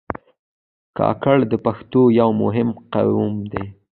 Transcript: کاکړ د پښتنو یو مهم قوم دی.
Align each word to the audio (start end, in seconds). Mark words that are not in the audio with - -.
کاکړ 0.97 1.37
د 1.51 1.53
پښتنو 1.65 2.01
یو 2.19 2.29
مهم 2.41 2.69
قوم 2.93 3.33
دی. 3.51 3.65